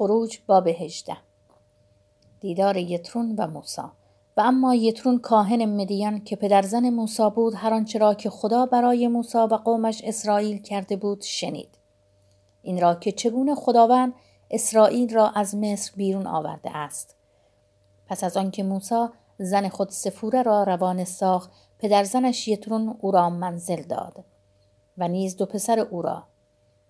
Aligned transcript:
خروج 0.00 0.38
باب 0.46 0.66
هجده 0.66 1.16
دیدار 2.40 2.76
یترون 2.76 3.34
و 3.38 3.46
موسا 3.46 3.92
و 4.36 4.40
اما 4.40 4.74
یترون 4.74 5.18
کاهن 5.18 5.64
مدیان 5.64 6.24
که 6.24 6.36
پدرزن 6.36 6.90
موسا 6.90 7.30
بود 7.30 7.54
هر 7.56 7.74
آنچه 7.74 7.98
را 7.98 8.14
که 8.14 8.30
خدا 8.30 8.66
برای 8.66 9.08
موسا 9.08 9.46
و 9.46 9.54
قومش 9.54 10.02
اسرائیل 10.04 10.62
کرده 10.62 10.96
بود 10.96 11.22
شنید. 11.22 11.68
این 12.62 12.80
را 12.80 12.94
که 12.94 13.12
چگونه 13.12 13.54
خداوند 13.54 14.12
اسرائیل 14.50 15.14
را 15.14 15.28
از 15.28 15.54
مصر 15.54 15.92
بیرون 15.96 16.26
آورده 16.26 16.76
است. 16.76 17.16
پس 18.06 18.24
از 18.24 18.36
آنکه 18.36 18.62
موسی 18.62 19.06
زن 19.38 19.68
خود 19.68 19.88
سفوره 19.88 20.42
را 20.42 20.62
روان 20.62 21.04
ساخت 21.04 21.50
پدرزنش 21.78 22.48
یترون 22.48 22.96
او 23.00 23.10
را 23.10 23.30
منزل 23.30 23.82
داد. 23.82 24.24
و 24.98 25.08
نیز 25.08 25.36
دو 25.36 25.46
پسر 25.46 25.78
او 25.78 26.02
را. 26.02 26.22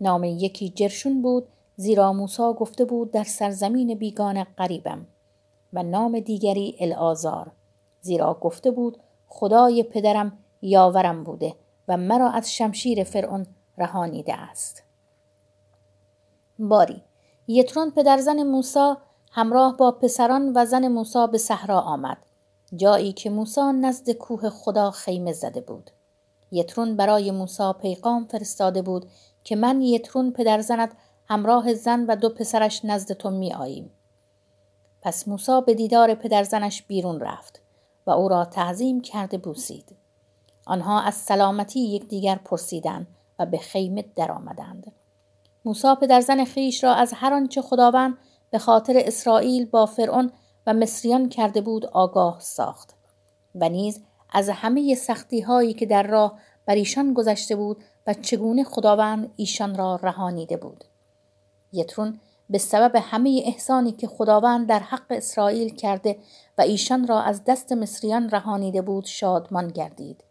نام 0.00 0.24
یکی 0.24 0.70
جرشون 0.70 1.22
بود 1.22 1.48
زیرا 1.80 2.12
موسا 2.12 2.52
گفته 2.52 2.84
بود 2.84 3.10
در 3.10 3.24
سرزمین 3.24 3.94
بیگانه 3.94 4.46
قریبم 4.56 5.06
و 5.72 5.82
نام 5.82 6.20
دیگری 6.20 6.76
الآزار 6.80 7.52
زیرا 8.00 8.34
گفته 8.34 8.70
بود 8.70 8.98
خدای 9.26 9.82
پدرم 9.82 10.38
یاورم 10.62 11.24
بوده 11.24 11.54
و 11.88 11.96
مرا 11.96 12.30
از 12.30 12.52
شمشیر 12.54 13.04
فرعون 13.04 13.46
رهانیده 13.78 14.34
است. 14.34 14.82
باری 16.58 17.02
یترون 17.48 17.90
پدرزن 17.90 18.42
موسی 18.42 18.94
همراه 19.32 19.76
با 19.76 19.90
پسران 19.90 20.52
و 20.56 20.64
زن 20.64 20.88
موسی 20.88 21.26
به 21.32 21.38
صحرا 21.38 21.80
آمد 21.80 22.18
جایی 22.76 23.12
که 23.12 23.30
موسی 23.30 23.60
نزد 23.80 24.10
کوه 24.10 24.50
خدا 24.50 24.90
خیمه 24.90 25.32
زده 25.32 25.60
بود. 25.60 25.90
یترون 26.50 26.96
برای 26.96 27.30
موسی 27.30 27.72
پیغام 27.82 28.24
فرستاده 28.24 28.82
بود 28.82 29.06
که 29.44 29.56
من 29.56 29.80
یترون 29.80 30.32
پدرزنت 30.32 30.92
همراه 31.30 31.74
زن 31.74 32.06
و 32.06 32.16
دو 32.16 32.28
پسرش 32.28 32.84
نزد 32.84 33.12
تو 33.12 33.30
می 33.30 33.54
آییم. 33.54 33.90
پس 35.02 35.28
موسی 35.28 35.60
به 35.66 35.74
دیدار 35.74 36.14
پدرزنش 36.14 36.82
بیرون 36.82 37.20
رفت 37.20 37.62
و 38.06 38.10
او 38.10 38.28
را 38.28 38.44
تعظیم 38.44 39.00
کرده 39.00 39.38
بوسید. 39.38 39.96
آنها 40.66 41.00
از 41.00 41.14
سلامتی 41.14 41.80
یکدیگر 41.80 42.40
پرسیدند 42.44 43.06
و 43.38 43.46
به 43.46 43.58
خیمه 43.58 44.04
درآمدند. 44.16 44.92
موسی 45.64 45.94
پدرزن 46.00 46.44
خیش 46.44 46.84
را 46.84 46.94
از 46.94 47.12
هر 47.16 47.32
آنچه 47.32 47.62
خداوند 47.62 48.18
به 48.50 48.58
خاطر 48.58 49.02
اسرائیل 49.04 49.64
با 49.64 49.86
فرعون 49.86 50.32
و 50.66 50.74
مصریان 50.74 51.28
کرده 51.28 51.60
بود 51.60 51.86
آگاه 51.86 52.40
ساخت 52.40 52.94
و 53.54 53.68
نیز 53.68 54.00
از 54.32 54.48
همه 54.48 54.94
سختی 54.94 55.40
هایی 55.40 55.74
که 55.74 55.86
در 55.86 56.02
راه 56.02 56.38
بر 56.66 56.74
ایشان 56.74 57.14
گذشته 57.14 57.56
بود 57.56 57.84
و 58.06 58.14
چگونه 58.14 58.64
خداوند 58.64 59.32
ایشان 59.36 59.74
را 59.74 59.96
رهانیده 60.02 60.56
بود 60.56 60.84
یترون 61.72 62.20
به 62.50 62.58
سبب 62.58 62.96
همه 62.96 63.42
احسانی 63.44 63.92
که 63.92 64.06
خداوند 64.06 64.68
در 64.68 64.78
حق 64.78 65.06
اسرائیل 65.10 65.74
کرده 65.74 66.18
و 66.58 66.62
ایشان 66.62 67.06
را 67.06 67.20
از 67.20 67.44
دست 67.44 67.72
مصریان 67.72 68.30
رهانیده 68.30 68.82
بود 68.82 69.04
شادمان 69.04 69.68
گردید. 69.68 70.24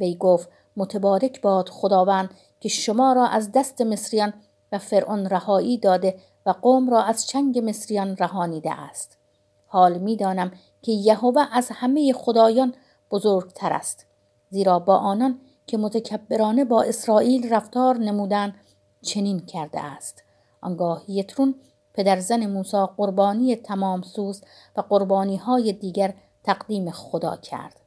وی 0.00 0.16
گفت 0.16 0.48
متبارک 0.76 1.40
باد 1.40 1.68
خداوند 1.68 2.30
که 2.60 2.68
شما 2.68 3.12
را 3.12 3.26
از 3.26 3.52
دست 3.52 3.80
مصریان 3.80 4.32
و 4.72 4.78
فرعون 4.78 5.26
رهایی 5.26 5.78
داده 5.78 6.18
و 6.46 6.50
قوم 6.50 6.90
را 6.90 7.02
از 7.02 7.26
چنگ 7.26 7.58
مصریان 7.68 8.16
رهانیده 8.16 8.72
است. 8.72 9.18
حال 9.66 9.98
می‌دانم 9.98 10.52
که 10.82 10.92
یهوه 10.92 11.42
از 11.52 11.68
همه 11.72 12.12
خدایان 12.12 12.74
بزرگتر 13.10 13.72
است 13.72 14.06
زیرا 14.50 14.78
با 14.78 14.96
آنان 14.96 15.40
که 15.66 15.78
متکبرانه 15.78 16.64
با 16.64 16.82
اسرائیل 16.82 17.52
رفتار 17.52 17.96
نمودن 17.96 18.54
چنین 19.02 19.40
کرده 19.40 19.80
است. 19.80 20.25
آنگاه 20.66 21.10
یترون 21.10 21.54
پدرزن 21.94 22.46
موسی 22.46 22.86
قربانی 22.96 23.56
تمام 23.56 24.02
سوز 24.02 24.42
و 24.76 24.80
قربانی 24.80 25.36
های 25.36 25.72
دیگر 25.72 26.14
تقدیم 26.44 26.90
خدا 26.90 27.36
کرد 27.36 27.80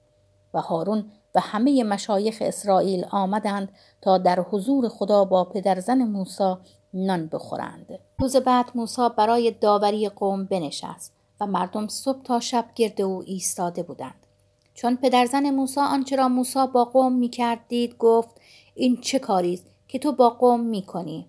و 0.53 0.62
هارون 0.62 1.12
و 1.35 1.39
همه 1.39 1.84
مشایخ 1.84 2.38
اسرائیل 2.41 3.06
آمدند 3.12 3.69
تا 4.01 4.18
در 4.18 4.39
حضور 4.39 4.89
خدا 4.89 5.25
با 5.25 5.44
پدرزن 5.44 6.03
موسی 6.03 6.53
نان 6.94 7.28
بخورند. 7.28 8.00
روز 8.19 8.35
بعد 8.35 8.66
موسی 8.75 9.01
برای 9.18 9.51
داوری 9.51 10.09
قوم 10.09 10.45
بنشست 10.45 11.13
و 11.39 11.47
مردم 11.47 11.88
صبح 11.88 12.22
تا 12.22 12.39
شب 12.39 12.66
گرد 12.75 13.01
او 13.01 13.23
ایستاده 13.25 13.84
بودند. 13.84 14.25
چون 14.73 14.95
پدرزن 14.95 15.50
موسی 15.50 15.79
آنچه 15.79 16.16
را 16.16 16.28
موسی 16.28 16.68
با 16.73 16.85
قوم 16.85 17.13
می‌کرد 17.13 17.59
دید 17.68 17.97
گفت 17.97 18.29
این 18.75 19.01
چه 19.01 19.19
کاری 19.19 19.53
است 19.53 19.66
که 19.88 20.00
تو 20.00 20.12
با 20.12 20.29
قوم 20.29 20.59
می‌کنی؟ 20.59 21.28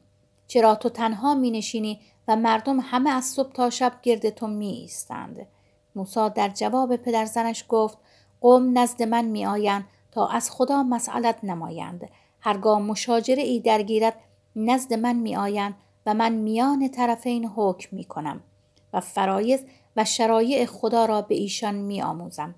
چرا 0.50 0.75
تو 0.75 0.88
تنها 0.88 1.34
مینشینی 1.34 2.00
و 2.28 2.37
مردم 2.37 2.81
همه 2.81 3.11
از 3.11 3.25
صبح 3.25 3.53
تا 3.53 3.71
شب 3.71 3.93
گرد 4.03 4.31
تو 4.31 4.47
می 4.47 4.69
ایستند 4.69 5.47
موسی 5.94 6.31
در 6.34 6.49
جواب 6.49 6.97
پدرزنش 6.97 7.65
گفت 7.69 7.99
قوم 8.41 8.78
نزد 8.78 9.03
من 9.03 9.25
می 9.25 9.47
آیند 9.47 9.84
تا 10.12 10.28
از 10.28 10.50
خدا 10.50 10.83
مسئلت 10.83 11.44
نمایند. 11.44 12.09
هرگاه 12.41 12.78
مشاجره 12.78 13.43
ای 13.43 13.60
درگیرد 13.60 14.16
نزد 14.56 14.94
من 14.94 15.16
می 15.16 15.37
آیند 15.37 15.75
و 16.06 16.15
من 16.15 16.33
میان 16.33 16.89
طرفین 16.89 17.47
حکم 17.56 17.97
می 17.97 18.05
کنم 18.05 18.41
و 18.93 19.00
فرایز 19.00 19.65
و 19.97 20.05
شرایع 20.05 20.66
خدا 20.66 21.05
را 21.05 21.22
به 21.22 21.34
ایشان 21.34 21.75
می 21.75 22.03
آموزم. 22.03 22.55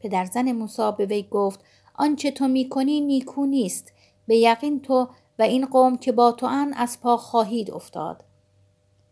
پدرزن 0.00 0.52
موسی 0.52 0.90
به 0.98 1.06
وی 1.06 1.22
گفت 1.30 1.60
آنچه 1.94 2.30
تو 2.30 2.48
می 2.48 2.68
کنی 2.68 3.00
نیکو 3.00 3.46
نیست. 3.46 3.92
به 4.26 4.36
یقین 4.36 4.80
تو 4.80 5.08
و 5.38 5.42
این 5.42 5.66
قوم 5.66 5.96
که 5.96 6.12
با 6.12 6.32
تو 6.32 6.46
ان 6.46 6.72
از 6.72 7.00
پا 7.00 7.16
خواهید 7.16 7.70
افتاد. 7.70 8.24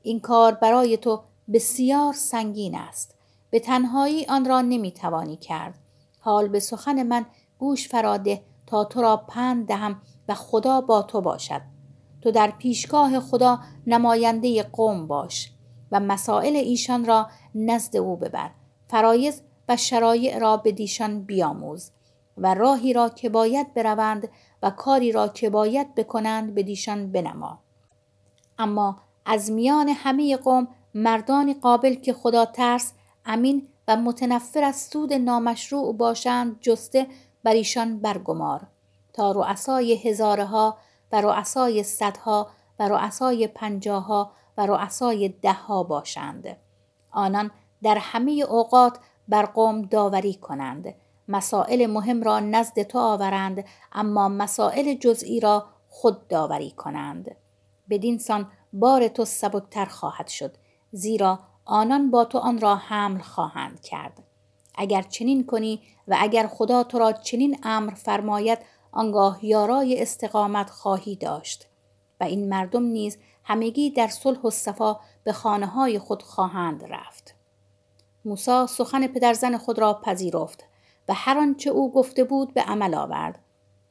این 0.02 0.20
کار 0.20 0.54
برای 0.54 0.96
تو 0.96 1.22
بسیار 1.52 2.12
سنگین 2.12 2.74
است. 2.74 3.14
به 3.50 3.60
تنهایی 3.60 4.26
آن 4.26 4.44
را 4.44 4.60
نمی 4.60 4.92
توانی 4.92 5.36
کرد. 5.36 5.78
حال 6.20 6.48
به 6.48 6.60
سخن 6.60 7.02
من 7.02 7.26
گوش 7.58 7.88
فراده 7.88 8.42
تا 8.66 8.84
تو 8.84 9.02
را 9.02 9.16
پند 9.16 9.66
دهم 9.66 10.02
و 10.28 10.34
خدا 10.34 10.80
با 10.80 11.02
تو 11.02 11.20
باشد. 11.20 11.60
تو 12.22 12.30
در 12.30 12.50
پیشگاه 12.50 13.20
خدا 13.20 13.58
نماینده 13.86 14.62
قوم 14.62 15.06
باش 15.06 15.52
و 15.92 16.00
مسائل 16.00 16.56
ایشان 16.56 17.04
را 17.04 17.28
نزد 17.54 17.96
او 17.96 18.16
ببر 18.16 18.50
فرایز 18.88 19.42
و 19.68 19.76
شرایع 19.76 20.38
را 20.38 20.56
به 20.56 20.72
دیشان 20.72 21.22
بیاموز 21.22 21.90
و 22.38 22.54
راهی 22.54 22.92
را 22.92 23.08
که 23.08 23.28
باید 23.28 23.74
بروند 23.74 24.28
و 24.62 24.70
کاری 24.70 25.12
را 25.12 25.28
که 25.28 25.50
باید 25.50 25.94
بکنند 25.94 26.54
به 26.54 26.62
دیشان 26.62 27.12
بنما. 27.12 27.58
اما 28.58 29.00
از 29.26 29.50
میان 29.50 29.88
همه 29.88 30.36
قوم 30.36 30.68
مردانی 30.94 31.54
قابل 31.54 31.94
که 31.94 32.12
خدا 32.12 32.44
ترس 32.44 32.92
امین 33.26 33.68
و 33.88 33.96
متنفر 33.96 34.64
از 34.64 34.76
سود 34.76 35.12
نامشروع 35.12 35.96
باشند 35.96 36.60
جسته 36.60 37.06
بر 37.44 37.52
ایشان 37.52 37.98
برگمار. 37.98 38.66
تا 39.12 39.32
رؤسای 39.32 39.94
هزاره 39.94 40.44
ها 40.44 40.76
و 41.12 41.20
رؤسای 41.20 41.82
صدها 41.82 42.50
و 42.78 42.88
رؤسای 42.88 43.46
پنجاها 43.46 44.32
و 44.58 44.66
رؤسای 44.66 45.28
دهها 45.28 45.82
باشند. 45.82 46.56
آنان 47.10 47.50
در 47.82 47.98
همه 47.98 48.32
اوقات 48.32 48.98
بر 49.28 49.46
قوم 49.46 49.82
داوری 49.82 50.34
کنند. 50.34 50.94
مسائل 51.32 51.86
مهم 51.86 52.22
را 52.22 52.40
نزد 52.40 52.82
تو 52.82 52.98
آورند 52.98 53.64
اما 53.92 54.28
مسائل 54.28 54.94
جزئی 54.94 55.40
را 55.40 55.66
خود 55.88 56.28
داوری 56.28 56.70
کنند. 56.70 57.36
بدین 57.90 58.18
سان 58.18 58.50
بار 58.72 59.08
تو 59.08 59.24
سبکتر 59.24 59.84
خواهد 59.84 60.28
شد 60.28 60.54
زیرا 60.92 61.38
آنان 61.64 62.10
با 62.10 62.24
تو 62.24 62.38
آن 62.38 62.60
را 62.60 62.76
حمل 62.76 63.20
خواهند 63.20 63.80
کرد. 63.80 64.22
اگر 64.74 65.02
چنین 65.02 65.46
کنی 65.46 65.80
و 66.08 66.16
اگر 66.20 66.46
خدا 66.46 66.82
تو 66.82 66.98
را 66.98 67.12
چنین 67.12 67.58
امر 67.62 67.94
فرماید 67.94 68.58
آنگاه 68.92 69.44
یارای 69.44 70.02
استقامت 70.02 70.70
خواهی 70.70 71.16
داشت. 71.16 71.66
و 72.20 72.24
این 72.24 72.48
مردم 72.48 72.82
نیز 72.82 73.18
همگی 73.44 73.90
در 73.90 74.08
صلح 74.08 74.40
و 74.40 74.50
صفا 74.50 75.00
به 75.24 75.32
خانه 75.32 75.66
های 75.66 75.98
خود 75.98 76.22
خواهند 76.22 76.84
رفت. 76.84 77.34
موسی 78.24 78.66
سخن 78.68 79.06
پدرزن 79.06 79.58
خود 79.58 79.78
را 79.78 79.94
پذیرفت. 79.94 80.64
و 81.08 81.14
هر 81.14 81.38
آنچه 81.38 81.70
او 81.70 81.92
گفته 81.92 82.24
بود 82.24 82.54
به 82.54 82.62
عمل 82.62 82.94
آورد. 82.94 83.38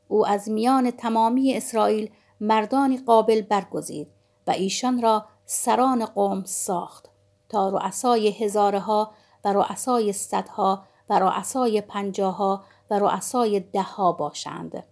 او 0.07 0.27
از 0.27 0.49
میان 0.49 0.91
تمامی 0.91 1.53
اسرائیل 1.53 2.11
مردانی 2.41 2.97
قابل 2.97 3.41
برگزید 3.41 4.07
و 4.47 4.51
ایشان 4.51 5.01
را 5.01 5.25
سران 5.45 6.05
قوم 6.05 6.43
ساخت 6.43 7.09
تا 7.49 7.69
رؤسای 7.69 8.29
هزارها 8.29 9.11
و 9.45 9.53
رؤسای 9.53 10.13
صدها 10.13 10.83
و 11.09 11.19
رؤسای 11.19 11.81
پنجاها 11.81 12.63
و 12.89 12.99
رؤسای 12.99 13.59
دهها 13.59 14.11
باشند. 14.11 14.83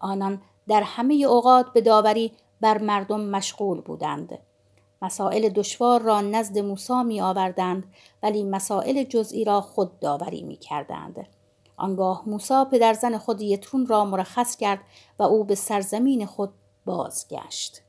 آنان 0.00 0.42
در 0.68 0.82
همه 0.82 1.14
اوقات 1.14 1.72
به 1.72 1.80
داوری 1.80 2.32
بر 2.60 2.78
مردم 2.78 3.20
مشغول 3.20 3.80
بودند. 3.80 4.38
مسائل 5.02 5.48
دشوار 5.48 6.00
را 6.02 6.20
نزد 6.20 6.58
موسی 6.58 7.02
می 7.02 7.20
آوردند 7.20 7.92
ولی 8.22 8.42
مسائل 8.42 9.02
جزئی 9.02 9.44
را 9.44 9.60
خود 9.60 10.00
داوری 10.00 10.42
می 10.42 10.56
کردند. 10.56 11.26
آنگاه 11.78 12.22
موسی 12.26 12.64
پدرزن 12.72 13.18
خود 13.18 13.42
یترون 13.42 13.86
را 13.86 14.04
مرخص 14.04 14.56
کرد 14.56 14.80
و 15.18 15.22
او 15.22 15.44
به 15.44 15.54
سرزمین 15.54 16.26
خود 16.26 16.50
بازگشت. 16.84 17.87